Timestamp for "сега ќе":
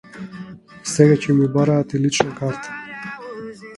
0.93-1.35